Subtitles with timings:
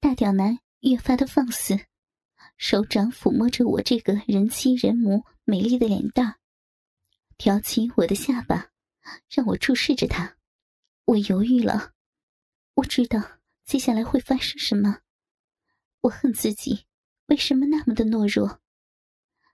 [0.00, 1.76] 大屌男越发的放肆，
[2.56, 6.38] 手掌抚摸着我这个人妻人母美丽的脸蛋，
[7.36, 8.70] 挑起我的下巴，
[9.28, 10.36] 让我注视着他。
[11.04, 11.94] 我犹豫了，
[12.74, 15.00] 我知道接下来会发生什么。
[16.02, 16.86] 我恨自己
[17.26, 18.60] 为什么那么的懦弱，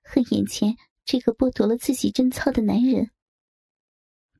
[0.02, 0.76] 恨眼前
[1.06, 3.10] 这个剥夺了自己贞操的男人。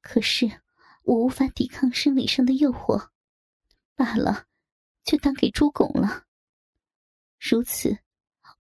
[0.02, 0.60] 可是
[1.04, 3.08] 我无法抵抗生理上的诱惑，
[3.94, 4.46] 罢了，
[5.04, 6.24] 就当给猪拱了。
[7.38, 7.98] 如此，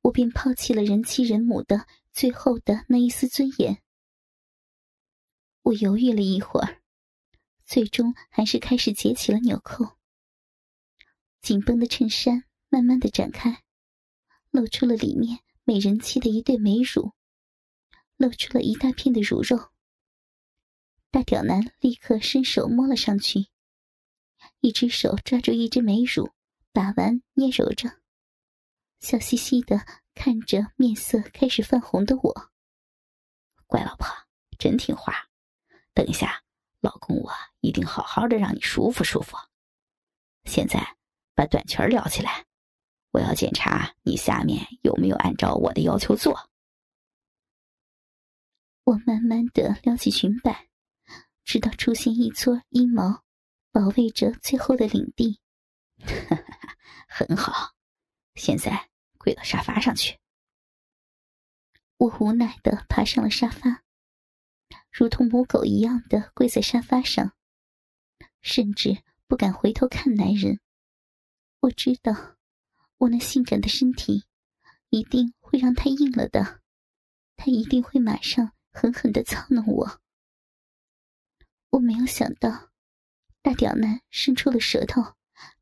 [0.02, 3.82] 我便抛弃了人妻人母的最后的那一丝尊严。
[5.62, 6.82] 我犹豫了一会儿，
[7.64, 9.96] 最终还是开始解起了纽扣。
[11.40, 13.64] 紧绷的衬衫慢慢的展开，
[14.50, 17.12] 露出了里面美人妻的一对美乳，
[18.16, 19.70] 露出了一大片的乳肉。
[21.10, 23.46] 大屌男立刻伸手摸了上去，
[24.64, 26.32] 一只手抓住一只美乳，
[26.72, 28.00] 把玩捏揉着，
[28.98, 32.50] 笑嘻嘻的看着面色开始泛红的我。
[33.66, 34.06] 乖老婆，
[34.58, 35.28] 真听话，
[35.92, 36.42] 等一下，
[36.80, 37.30] 老公我
[37.60, 39.36] 一定好好的让你舒服舒服。
[40.44, 40.96] 现在
[41.34, 42.46] 把短裙撩起来，
[43.10, 46.48] 我要检查你下面有没有按照我的要求做。
[48.84, 50.70] 我慢慢的撩起裙摆。
[51.44, 53.23] 直到出现一撮阴毛，
[53.74, 55.40] 保卫着最后的领地。
[57.10, 57.74] 很好，
[58.36, 60.20] 现在跪到沙发上去。
[61.96, 63.82] 我无奈的爬上了沙发，
[64.92, 67.34] 如同母狗一样的跪在沙发上，
[68.42, 70.60] 甚至不敢回头看男人。
[71.62, 72.36] 我知道，
[72.98, 74.24] 我那性感的身体
[74.90, 76.60] 一定会让他硬了的，
[77.34, 80.00] 他一定会马上狠狠的操弄我。
[81.70, 82.70] 我没有想到，
[83.44, 85.02] 大屌男伸出了舌头，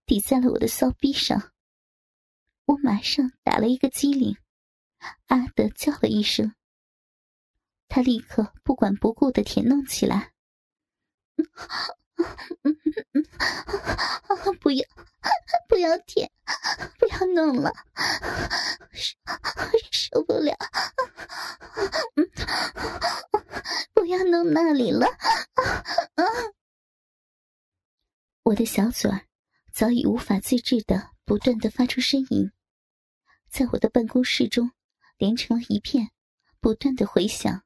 [0.06, 1.50] 抵在了我的骚逼上。
[2.64, 4.36] 我马上打了一个激灵，
[5.26, 6.54] 啊的叫了一声。
[7.88, 10.32] 他立刻不管不顾的舔弄起来。
[14.60, 14.84] 不要，
[15.68, 16.30] 不要舔，
[17.00, 17.72] 不要弄了，
[18.92, 19.16] 受
[19.90, 20.56] 受不了。
[23.92, 25.08] 不要弄那里了。
[28.44, 29.08] 我的小嘴
[29.72, 32.50] 早已无法自制的不断的发出呻吟，
[33.48, 34.72] 在我的办公室中
[35.16, 36.10] 连成了一片，
[36.58, 37.62] 不断的回响。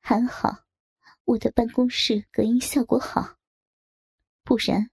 [0.00, 0.64] 还好，
[1.24, 3.36] 我的办公室隔音效果好，
[4.44, 4.90] 不然，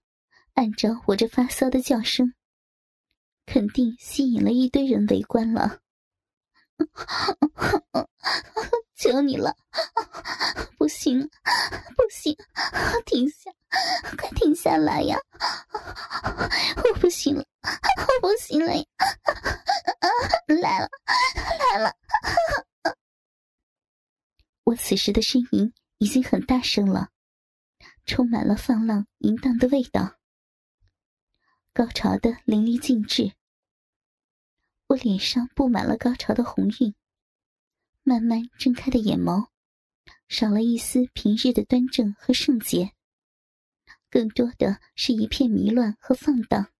[0.52, 2.34] 按照我这发骚的叫声，
[3.46, 5.80] 肯定吸引了一堆人围观了。
[9.00, 9.56] 求你了，
[10.76, 11.26] 不行，
[11.96, 12.36] 不行，
[13.06, 13.50] 停下，
[14.18, 15.16] 快停下来呀！
[16.84, 18.84] 我不行了，我不行了呀！
[20.48, 20.88] 来了，
[21.72, 21.96] 来了！
[24.64, 27.08] 我此时的呻吟已经很大声了，
[28.04, 30.16] 充满了放浪淫荡的味道，
[31.72, 33.32] 高潮的淋漓尽致。
[34.88, 36.94] 我脸上布满了高潮的红晕。
[38.02, 39.48] 慢慢睁开的眼眸，
[40.28, 42.92] 少了一丝平日的端正和圣洁，
[44.08, 46.72] 更多的是一片迷乱和放荡。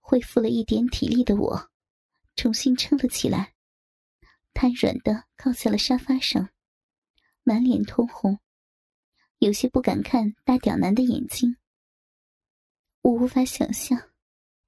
[0.00, 1.70] 恢复了一点体力的我，
[2.36, 3.54] 重新撑了起来，
[4.54, 6.50] 瘫软的靠在了沙发上，
[7.42, 8.38] 满脸通红，
[9.38, 11.56] 有些不敢看大屌男的眼睛。
[13.02, 14.10] 我无法想象，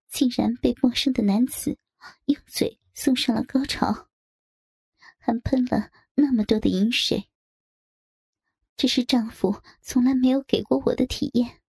[0.09, 1.79] 竟然被陌生的男子
[2.27, 4.08] 用嘴送上了高潮。
[5.29, 7.29] 还喷了那么多的饮水，
[8.79, 11.61] 这是丈夫从来没有给过我的体验。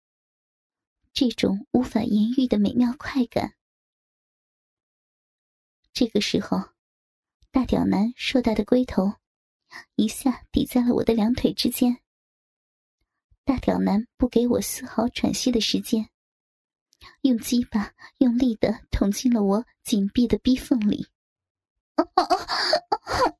[1.11, 3.55] 这种无法言喻的美妙快感。
[5.91, 6.69] 这个时候，
[7.51, 9.15] 大屌男硕大的龟头
[9.95, 11.97] 一下抵在了我的两腿之间。
[13.43, 16.09] 大屌男不给我丝毫喘息的时间，
[17.23, 21.09] 用鸡巴用力的捅进了我紧闭的逼缝里。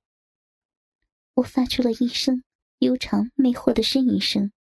[1.40, 2.44] 我发出了一声
[2.80, 4.52] 悠长魅惑的呻吟声。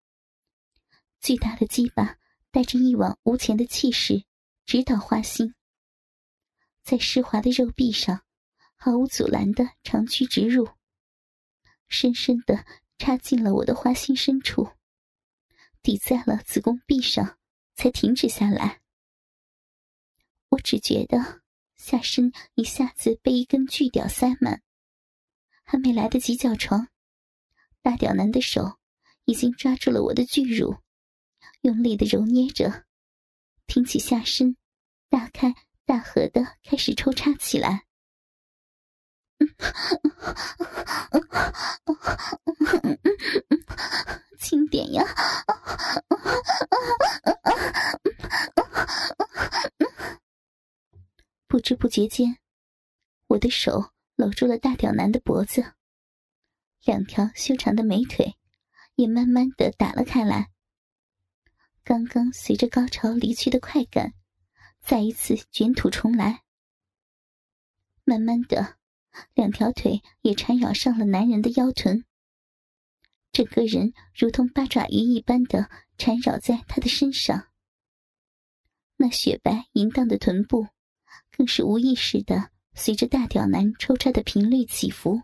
[1.19, 2.17] 巨大的鸡巴
[2.51, 4.23] 带着一往无前的气势，
[4.65, 5.53] 直捣花心，
[6.81, 8.23] 在湿滑的肉壁上
[8.77, 10.69] 毫无阻拦的长驱直入，
[11.89, 12.65] 深深的
[12.97, 14.69] 插进了我的花心深处，
[15.81, 17.37] 抵在了子宫壁上，
[17.75, 18.79] 才停止下来。
[20.47, 21.41] 我只觉得
[21.75, 24.63] 下身一下子被一根巨屌塞满。
[25.71, 26.87] 还没来得及叫床，
[27.83, 28.79] 大屌男的手
[29.25, 30.75] 已经抓住了我的巨乳，
[31.61, 32.85] 用力的揉捏着，
[33.67, 34.57] 挺起下身，
[35.09, 35.53] 大开
[35.85, 37.85] 大合的开始抽插起来。
[44.39, 45.03] 轻点呀！
[51.47, 52.39] 不知不觉间，
[53.27, 55.75] 我的手搂住了大屌男的脖子，
[56.83, 58.35] 两条修长的美腿
[58.95, 60.51] 也慢慢的打了开来。
[61.85, 64.13] 刚刚随着高潮离去的快感，
[64.81, 66.43] 再一次卷土重来。
[68.03, 68.75] 慢慢的，
[69.35, 72.03] 两条腿也缠绕上了男人的腰臀。
[73.31, 77.47] 整个人如同八爪鱼一般的缠绕在他的身上，
[78.97, 80.67] 那雪白淫荡的臀部，
[81.31, 82.51] 更是无意识的
[82.81, 85.21] 随着大屌男抽插的频率起伏，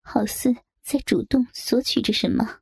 [0.00, 2.60] 好似在主动索取着什么。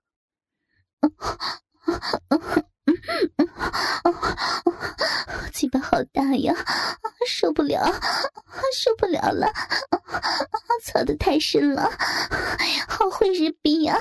[5.52, 6.52] 鸡巴好大呀，
[7.24, 7.80] 受不了，
[8.74, 9.46] 受不了了，
[10.84, 11.88] 操的太深了，
[12.88, 13.96] 好会日逼呀！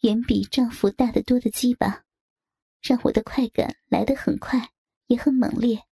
[0.00, 2.04] 远比丈夫大得多的鸡巴，
[2.80, 4.70] 让我的快感来得很快，
[5.08, 5.84] 也很猛烈。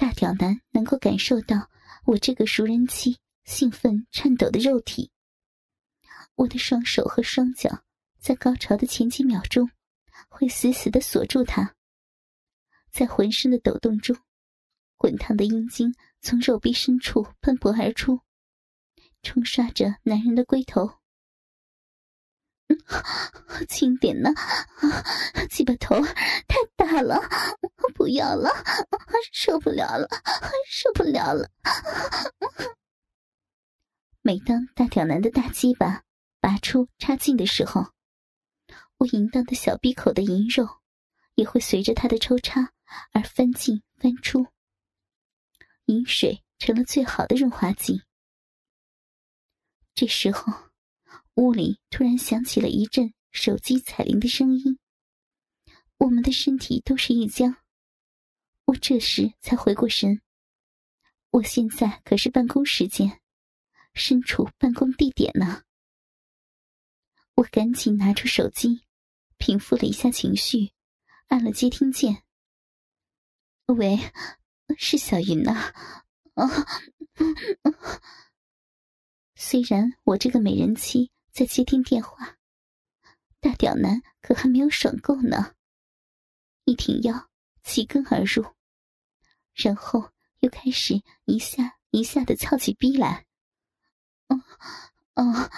[0.00, 1.68] 大屌男能够感受到
[2.06, 5.10] 我这个熟人妻兴奋颤抖的肉体，
[6.36, 7.84] 我的双手和双脚。
[8.18, 9.68] 在高潮的前几秒钟，
[10.30, 11.74] 会死死的锁住他。
[12.90, 14.16] 在浑身的抖动中，
[14.96, 18.20] 滚烫的阴茎从肉壁深处喷薄而出，
[19.22, 20.99] 冲刷着男人的龟头。
[23.68, 24.30] 轻点呢，
[25.50, 26.00] 鸡巴头
[26.46, 27.20] 太大了，
[27.94, 28.50] 不要了，
[29.32, 30.08] 受不了了，
[30.68, 31.50] 受不了了。
[34.22, 36.02] 每当大屌男的大鸡巴
[36.40, 37.92] 拔出插进的时候，
[38.98, 40.80] 我淫荡的小闭口的淫肉，
[41.34, 42.72] 也会随着他的抽插
[43.12, 44.46] 而翻进翻出。
[45.86, 48.02] 饮水成了最好的润滑剂。
[49.94, 50.69] 这时候，
[51.40, 54.78] 屋里突然响起了一阵手机彩铃的声音。
[55.96, 57.56] 我们的身体都是一僵。
[58.66, 60.20] 我这时才回过神，
[61.30, 63.22] 我现在可是办公时间，
[63.94, 65.62] 身处办公地点呢。
[67.36, 68.82] 我赶紧拿出手机。
[69.38, 70.74] 平复了一下情绪，
[71.28, 72.22] 按了接听键。
[73.64, 73.98] 喂，
[74.76, 75.72] 是小云呐。
[76.34, 76.46] 啊，
[79.34, 82.36] 虽然我这个美人妻在接听电话，
[83.40, 85.54] 大屌男可还没有爽够呢。
[86.64, 87.30] 一挺腰，
[87.62, 88.44] 齐根而入，
[89.54, 93.26] 然后又开始一下一下的翘起逼来。
[94.28, 94.40] 哦
[95.14, 95.50] 哦，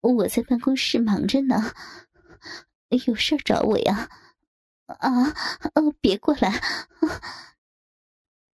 [0.00, 1.72] 我在办公室忙着呢。
[3.06, 4.08] 有事找我呀？
[4.86, 5.30] 啊，
[5.74, 6.62] 哦，别过来！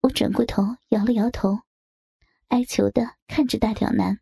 [0.02, 1.62] 我转过头，摇了摇头，
[2.50, 4.20] 哀求的看着大屌男。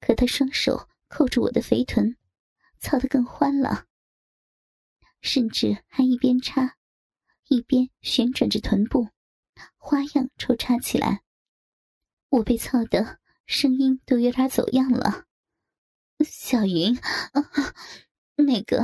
[0.00, 2.16] 可他双手扣住我的肥臀，
[2.80, 3.86] 操得更欢了，
[5.20, 6.74] 甚至还一边插，
[7.46, 9.10] 一边旋转着臀部，
[9.76, 11.22] 花样抽插起来。
[12.30, 15.26] 我被操的声音都有点走样了。
[16.26, 16.98] 小云。
[18.34, 18.82] 那个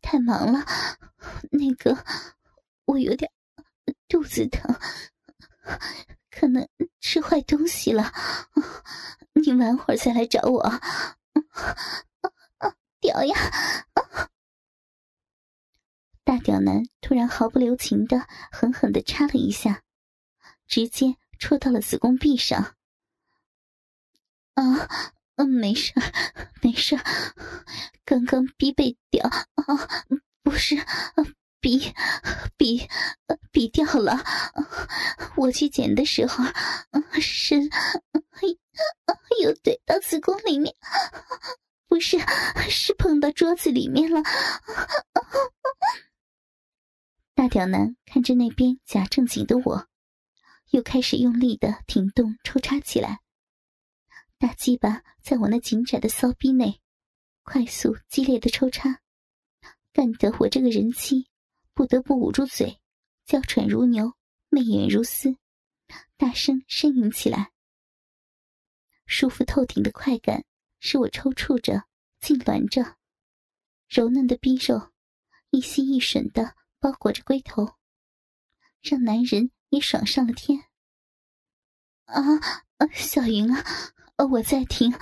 [0.00, 0.64] 太忙了，
[1.50, 2.02] 那个
[2.86, 3.30] 我有点
[4.08, 4.74] 肚子疼，
[6.30, 6.66] 可能
[7.00, 8.14] 吃坏东西了。
[9.44, 10.80] 你晚会儿再来找我。
[13.00, 13.36] 屌呀！
[16.24, 19.82] 大屌男突然毫不留情的狠狠的插了一下，
[20.66, 22.76] 直接戳到了子宫壁上。
[24.54, 24.88] 啊！
[25.36, 25.92] 嗯，没事，
[26.62, 26.96] 没事。
[28.04, 29.42] 刚刚逼被掉啊，
[30.42, 30.76] 不是，
[31.60, 31.92] 逼
[32.56, 32.88] 逼
[33.50, 34.22] 逼掉了。
[35.36, 36.44] 我去捡的时候，
[37.20, 37.56] 是
[39.42, 40.74] 又怼到子宫里面，
[41.86, 42.18] 不是，
[42.68, 44.22] 是碰到桌子里面了。
[47.34, 49.88] 大屌男看着那边假正经的我，
[50.70, 53.20] 又开始用力的挺动抽插起来。
[54.38, 56.80] 大鸡巴在我那紧窄的骚逼内，
[57.42, 59.00] 快速激烈的抽插，
[59.92, 61.28] 干得我这个人妻
[61.72, 62.80] 不得不捂住嘴，
[63.24, 64.12] 娇喘如牛，
[64.48, 65.36] 媚眼如丝，
[66.16, 67.53] 大声呻吟起来。
[69.06, 70.44] 舒服透顶的快感
[70.80, 71.84] 使我抽搐着、
[72.20, 72.96] 痉挛着，
[73.88, 74.92] 柔嫩的逼肉
[75.50, 77.76] 一吸一吮的包裹着龟头，
[78.82, 80.64] 让男人也爽上了天。
[82.04, 82.22] 啊，
[82.92, 83.64] 小云啊！
[84.30, 84.92] 我在听，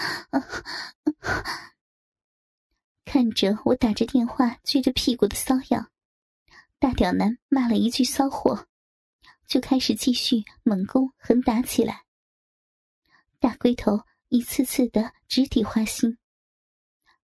[3.04, 5.90] 看着我打着电话撅着屁股的骚样，
[6.78, 8.68] 大屌男骂了一句骚货，
[9.46, 12.01] 就开始继续猛攻狠打起来。
[13.42, 16.16] 大龟头一次次的直抵花心，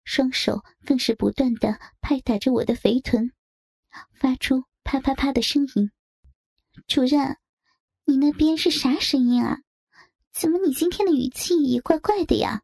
[0.03, 3.32] 双手更是不断的拍打着我的肥臀，
[4.13, 5.89] 发出啪啪啪的声音。
[6.86, 7.39] 主任，
[8.05, 9.63] 你那边是啥声音啊？
[10.32, 12.62] 怎么你今天的语气也怪怪的呀？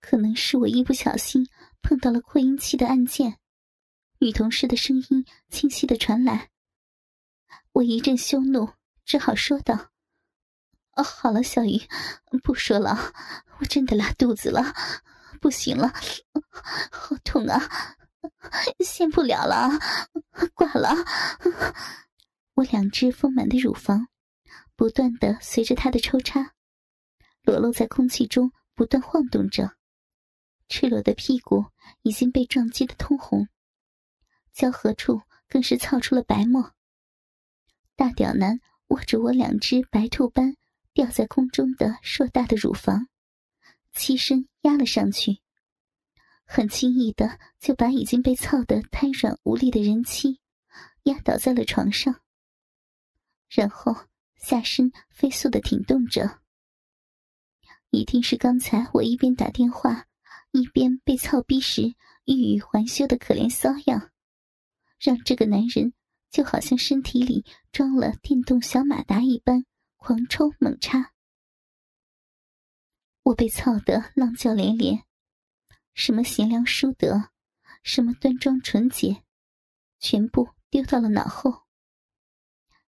[0.00, 1.46] 可能是我一不小心
[1.82, 3.38] 碰到了扩音器的按键，
[4.20, 6.48] 女同事的声音清晰的传来。
[7.72, 8.70] 我一阵羞怒，
[9.04, 9.90] 只好说道
[10.96, 11.80] ：“哦，好了，小鱼，
[12.42, 13.12] 不说了，
[13.58, 14.74] 我真的拉肚子了，
[15.40, 15.92] 不行了，
[16.90, 17.60] 好痛啊，
[18.80, 19.70] 先不聊了，
[20.54, 20.90] 挂了。”
[22.56, 24.08] 我两只丰满的乳房
[24.74, 26.54] 不断的随着他的抽插，
[27.42, 29.72] 裸露在空气中，不断晃动着。
[30.68, 31.66] 赤裸的屁股
[32.00, 33.48] 已经被撞击的通红，
[34.54, 36.72] 交合处更是操出了白沫。
[37.94, 40.56] 大屌男握着我两只白兔般
[40.96, 43.08] 吊在空中的硕大的乳房，
[43.92, 45.42] 起身压了上去，
[46.46, 50.40] 很轻易的就把已经被操得瘫软无力的人妻
[51.02, 52.22] 压倒在了床上，
[53.50, 53.94] 然后
[54.36, 56.40] 下身飞速的挺动着。
[57.90, 60.06] 一定是刚才我一边打电话。
[60.52, 64.10] 一边被操逼时欲语还休的可怜骚样，
[64.98, 65.92] 让这个男人
[66.30, 71.12] 就好像身体里装了电动小马达一般狂抽猛插。
[73.22, 75.04] 我被操得浪叫连连，
[75.94, 77.30] 什么贤良淑德，
[77.82, 79.24] 什么端庄纯洁，
[79.98, 81.64] 全部丢到了脑后。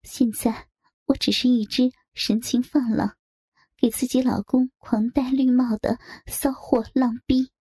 [0.04, 0.68] 现在
[1.06, 3.18] 我只是一只神情放浪，
[3.76, 7.52] 给自己老公狂戴绿帽的骚货浪逼。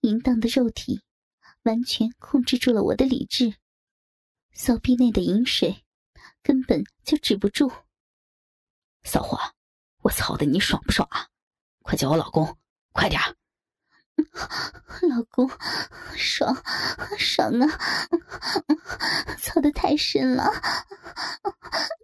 [0.00, 1.02] 淫荡的肉体
[1.62, 3.54] 完全控制住了我的理智，
[4.52, 5.84] 骚逼内的淫水
[6.42, 7.70] 根本就止不住。
[9.04, 9.38] 骚货，
[10.02, 11.28] 我操的你爽不爽啊？
[11.82, 12.56] 快叫我老公，
[12.92, 13.20] 快点！
[15.08, 15.50] 老公，
[16.16, 16.56] 爽
[17.18, 17.78] 爽啊！
[19.38, 20.50] 操的太深了，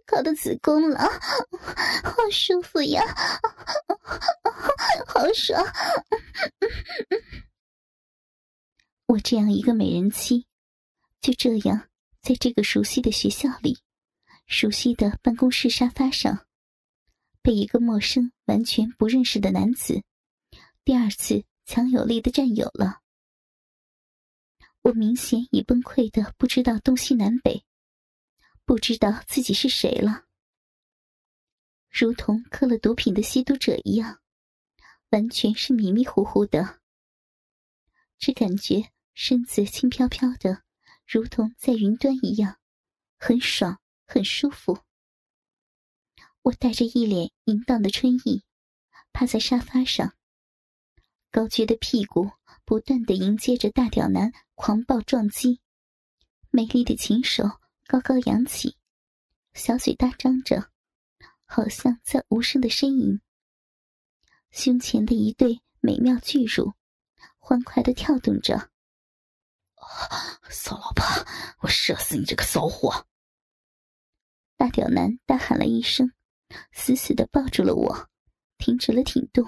[0.05, 0.99] 搞到子宫了，
[2.03, 3.01] 好舒服呀，
[5.07, 5.63] 好爽！
[9.07, 10.45] 我这样一个美人妻，
[11.21, 11.89] 就这样
[12.21, 13.79] 在这个熟悉的学校里、
[14.47, 16.45] 熟悉的办公室沙发上，
[17.41, 20.03] 被一个陌生、完全不认识的男子
[20.83, 23.01] 第二次强有力的占有了。
[24.81, 27.63] 我明显已崩溃的不知道东西南北，
[28.65, 30.25] 不知道自己是谁了，
[31.89, 34.21] 如同嗑了毒品的吸毒者一样，
[35.09, 36.79] 完全是迷迷糊糊的，
[38.17, 38.91] 只感觉。
[39.13, 40.63] 身子轻飘飘的，
[41.05, 42.57] 如同在云端一样，
[43.17, 44.79] 很爽，很舒服。
[46.43, 48.43] 我带着一脸淫荡的春意，
[49.13, 50.15] 趴在沙发上，
[51.29, 52.31] 高撅的屁股
[52.65, 55.61] 不断的迎接着大屌男狂暴撞击，
[56.49, 57.43] 美丽的琴手
[57.85, 58.75] 高高扬起，
[59.53, 60.71] 小嘴大张着，
[61.45, 63.21] 好像在无声的呻吟。
[64.49, 66.73] 胸前的一对美妙巨乳，
[67.37, 68.71] 欢快的跳动着。
[70.49, 71.05] 骚老婆，
[71.59, 73.05] 我射死你这个骚货！
[74.57, 76.11] 大屌男大喊了一声，
[76.71, 78.09] 死死的抱住了我，
[78.57, 79.45] 停止了挺动，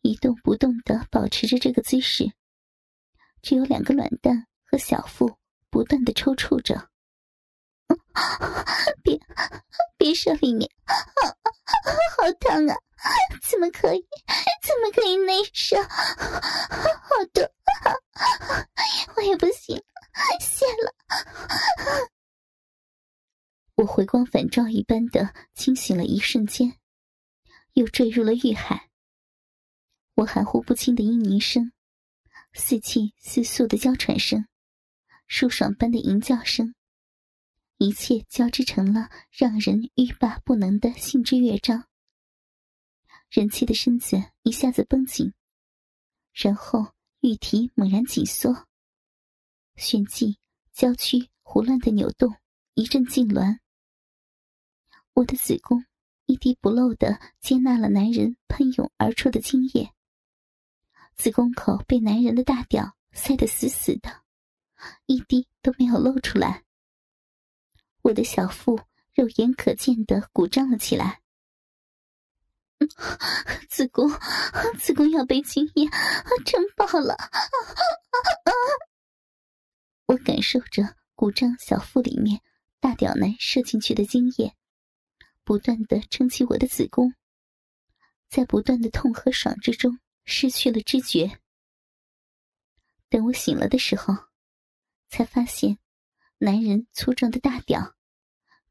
[0.00, 2.32] 一动不动的保持着这个姿势，
[3.42, 5.38] 只有两个卵蛋和小腹
[5.70, 6.88] 不断的抽搐着。
[9.02, 9.20] 别
[9.98, 10.70] 别射里面，
[12.16, 12.76] 好疼啊！
[13.42, 14.06] 怎么可以？
[14.62, 15.82] 怎么可以内射？
[15.82, 17.52] 好的，
[19.16, 19.76] 我也不行，
[20.40, 20.94] 谢了。
[23.76, 26.78] 我回光返照一般的清醒了一瞬间，
[27.72, 28.88] 又坠入了欲海。
[30.14, 31.72] 我含糊不清的嘤咛声，
[32.52, 34.46] 似泣似诉的娇喘声，
[35.26, 36.76] 舒爽般的吟叫声，
[37.78, 41.88] 一切交织成了让人欲罢不能的性之乐章。
[43.28, 45.34] 人妻的身子一下子绷紧，
[46.32, 48.68] 然后玉体猛然紧缩，
[49.74, 50.38] 旋即
[50.72, 52.36] 娇躯胡乱的扭动，
[52.74, 53.58] 一阵痉挛。
[55.14, 55.84] 我的子宫
[56.26, 59.92] 一滴不漏的接纳了男人喷涌而出的精液，
[61.14, 64.22] 子宫口被男人的大屌塞得死死的，
[65.06, 66.64] 一滴都没有露出来。
[68.02, 68.80] 我的小腹
[69.14, 71.20] 肉眼可见的鼓胀了起来。
[73.68, 74.10] 子宫，
[74.78, 75.88] 子宫要被精液
[76.44, 77.16] 撑爆了！
[80.06, 82.40] 我感受着鼓胀小腹里面
[82.80, 84.54] 大屌男射进去的精液，
[85.44, 87.14] 不断的撑起我的子宫，
[88.28, 91.38] 在不断的痛和爽之中失去了知觉。
[93.08, 94.14] 等我醒了的时候，
[95.08, 95.78] 才发现
[96.38, 97.94] 男人粗壮的大屌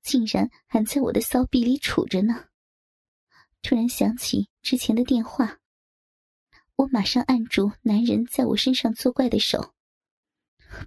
[0.02, 2.50] 竟然还在我的骚逼里杵着呢。
[3.62, 5.60] 突然想起之前的电话，
[6.76, 9.74] 我马上按住男人在我身上作怪的手。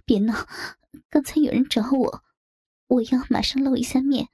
[0.05, 0.47] 别闹！
[1.09, 2.23] 刚才有人找我，
[2.87, 4.27] 我要马上露一下面，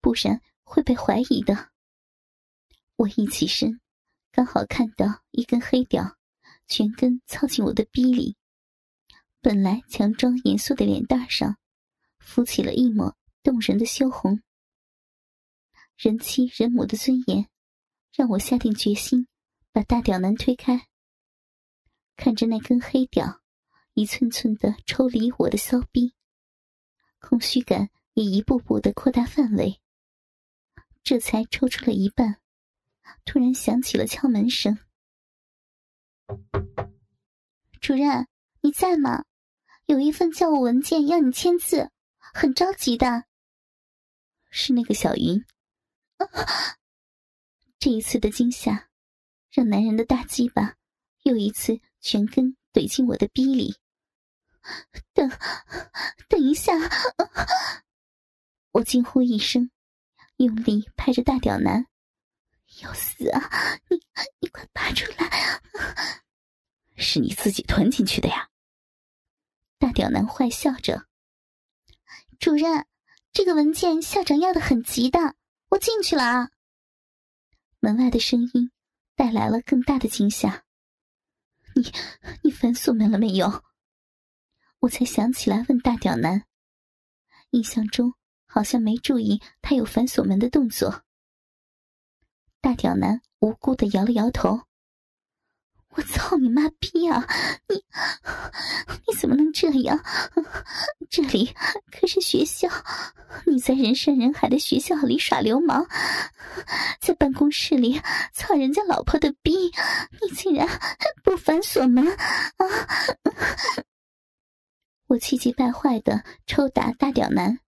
[0.00, 1.70] 不然会被怀疑的。
[2.96, 3.80] 我一起身，
[4.30, 6.18] 刚好看到一根黑屌，
[6.66, 8.36] 全根操进我的逼里。
[9.40, 11.56] 本来强装严肃的脸蛋上，
[12.18, 14.42] 浮起了一抹动人的羞红。
[15.96, 17.48] 人妻人母的尊严，
[18.12, 19.26] 让我下定决心，
[19.72, 20.88] 把大屌男推开。
[22.16, 23.40] 看着那根黑屌。
[23.94, 26.14] 一寸寸的抽离我的骚逼，
[27.18, 29.80] 空虚感也一步步的扩大范围。
[31.08, 32.38] 这才抽出了一半，
[33.24, 34.78] 突然响起了敲门声。
[37.80, 38.28] 主任，
[38.60, 39.24] 你在吗？
[39.86, 43.24] 有一份教务文件要你签字，很着急的。
[44.50, 45.42] 是那个小云。
[47.80, 48.90] 这一次的惊吓，
[49.50, 50.74] 让男人的大鸡巴
[51.22, 53.74] 又一次全根怼进我的逼里。
[55.14, 55.26] 等，
[56.28, 56.74] 等一下！
[58.72, 59.70] 我惊呼一声，
[60.38, 61.86] 用力拍着大屌男
[62.82, 63.78] ：“要死啊！
[63.90, 64.00] 你，
[64.40, 65.60] 你快拔出来！”
[66.96, 68.48] 是你自己吞进去的呀！
[69.78, 71.06] 大屌男坏笑着
[72.40, 72.86] ：“主任，
[73.32, 75.36] 这个文件校长要的很急的，
[75.70, 76.50] 我进去了啊！”
[77.80, 78.72] 门外的声音
[79.14, 80.64] 带来了更大的惊吓
[81.74, 81.92] ：“你，
[82.42, 83.64] 你反锁门了没有？”
[84.80, 86.46] 我才想起来问大屌男，
[87.50, 88.14] 印象中
[88.48, 91.02] 好像没注意他有反锁门的动作。
[92.60, 94.62] 大屌男无辜的摇了摇头
[95.94, 97.24] ：“我操你妈逼啊！
[97.68, 97.76] 你
[99.06, 100.02] 你怎么能这样？
[101.08, 101.54] 这里
[101.92, 102.68] 可是学校，
[103.46, 105.86] 你在人山人海的学校里耍流氓，
[107.00, 108.00] 在办公室里
[108.32, 109.72] 操人家老婆的逼，
[110.20, 110.66] 你竟然
[111.22, 112.66] 不反锁门啊！”
[115.06, 117.60] 我气急败坏的抽打大屌男，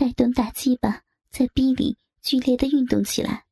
[0.00, 3.44] 带动大鸡巴在逼里剧烈的运动起来。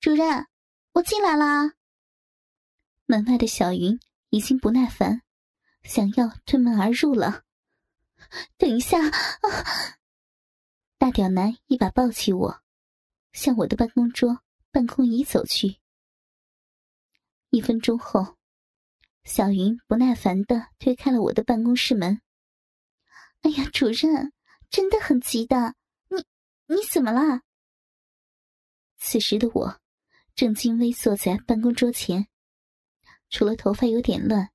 [0.00, 0.46] 主任，
[0.92, 1.74] 我进来啦！
[3.04, 5.20] 门外的小云已经不耐烦，
[5.82, 7.44] 想要推门而入了。
[8.56, 8.98] 等一下！
[9.08, 9.10] 啊
[10.96, 12.62] 大屌男一把抱起我，
[13.34, 15.76] 向我的办公桌、办公椅走去。
[17.50, 18.38] 一分钟后。
[19.24, 22.22] 小云不耐烦的推开了我的办公室门。
[23.44, 24.32] “哎呀，主任，
[24.70, 25.74] 真的很急的，
[26.08, 26.24] 你
[26.74, 27.42] 你怎么了？”
[28.98, 29.80] 此时的我
[30.34, 32.28] 正襟危坐在办公桌前，
[33.28, 34.50] 除了头发有点乱，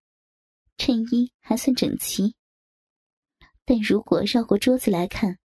[0.77, 2.35] 衬衣还算整齐。
[3.65, 5.39] 但如果绕过桌子来看，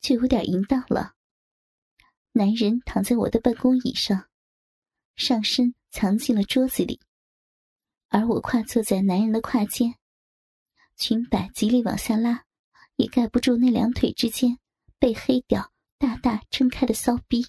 [0.00, 1.12] 就有点淫荡了。
[2.32, 4.28] 男人躺在我的办公椅上，
[5.14, 7.00] 上身藏进了桌子里。
[8.08, 9.94] 而我跨坐在男人的胯间，
[10.96, 12.45] 裙摆极力往下拉，
[12.96, 14.58] 也盖不住那两腿之间
[14.98, 17.46] 被黑屌大大撑开的骚逼。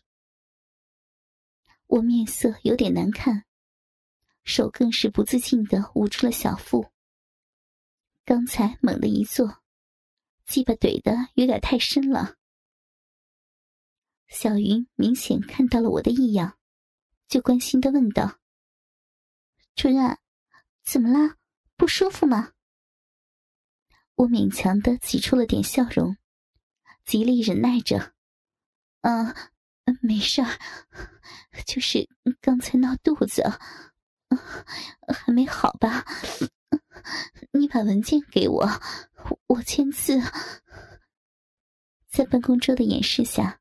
[1.88, 3.46] 我面色有点难看，
[4.44, 6.92] 手更是不自禁的捂住了小腹。
[8.24, 9.64] 刚才猛地一坐，
[10.46, 12.36] 鸡巴怼的有点太深了。
[14.28, 16.58] 小云明显看到了我的异样，
[17.28, 18.40] 就关心的问道
[19.76, 20.18] ：“主任。”
[20.84, 21.36] 怎么啦？
[21.76, 22.54] 不舒服吗？
[24.18, 26.18] 我勉强的挤出了点笑容，
[27.06, 28.14] 极力忍耐着。
[29.02, 29.36] 嗯，
[30.02, 30.58] 没事儿，
[31.68, 32.10] 就是
[32.42, 33.44] 刚才闹肚子，
[35.08, 36.04] 还没好吧？
[37.52, 38.68] 你把文件给我，
[39.46, 40.20] 我签字。
[42.08, 43.60] 在办公桌的掩饰下，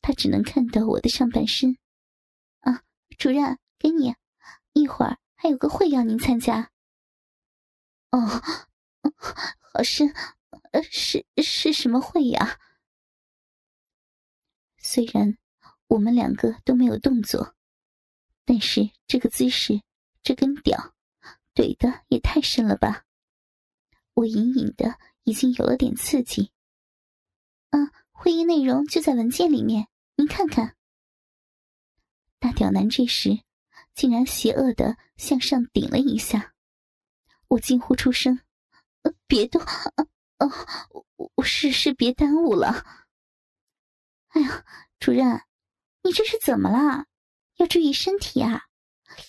[0.00, 1.76] 他只能看到我的上半身。
[2.60, 2.80] 啊，
[3.18, 4.14] 主任，给你，
[4.72, 5.18] 一会儿。
[5.34, 6.70] 还有个会要您参加。
[8.10, 8.42] 哦，
[9.76, 10.04] 老师，
[10.72, 12.58] 呃，是是什么会呀？
[14.78, 15.36] 虽然
[15.86, 17.54] 我们两个都没有动作，
[18.46, 19.82] 但是这个姿势，
[20.22, 20.94] 这根屌，
[21.54, 23.04] 怼的也太深了吧！
[24.14, 26.50] 我隐隐的已经有了点刺激。
[27.68, 30.74] 嗯，会议内容就在文件里面，您看看。
[32.38, 33.40] 大屌男这时。
[33.92, 36.54] 竟然邪恶的向上顶了一下，
[37.48, 38.40] 我惊呼出声
[39.26, 39.60] ：“别动，
[40.38, 40.52] 哦，
[41.34, 42.84] 我是是别耽误了。
[44.28, 44.64] 哎呀，
[44.98, 45.42] 主任，
[46.02, 47.06] 你这是怎么了？
[47.56, 48.64] 要注意身体啊！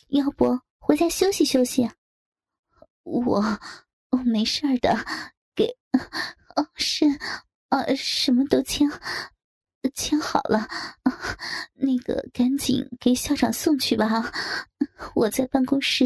[0.09, 1.89] 要不回家休息休息？
[3.03, 3.59] 我
[4.09, 4.97] 我没事的，
[5.55, 5.77] 给
[6.55, 7.05] 哦是
[7.69, 8.89] 啊，什么都签
[9.93, 10.67] 签好了，
[11.75, 14.29] 那个赶紧给校长送去吧。
[15.15, 16.05] 我在办公室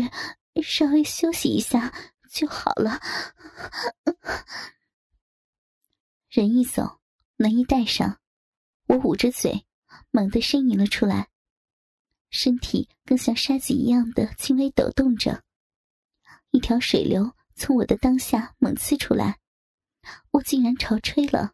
[0.62, 1.92] 稍微休息一下
[2.32, 3.00] 就好了。
[6.30, 7.02] 人一走，
[7.36, 8.20] 门一带上，
[8.88, 9.66] 我捂着嘴，
[10.12, 11.30] 猛地呻吟了出来，
[12.30, 15.44] 身体更像沙子一样的轻微抖动着。
[16.52, 19.40] 一条水流从我的裆下猛刺出来，
[20.32, 21.54] 我竟然潮吹了。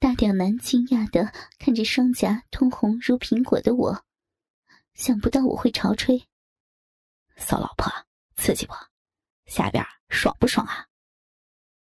[0.00, 4.04] 大屌男惊讶的看着双颊通红如苹果的我，
[4.94, 6.28] 想不到我会潮吹。
[7.36, 7.88] 骚老婆，
[8.36, 8.74] 刺激不？
[9.52, 10.86] 下边爽不爽啊？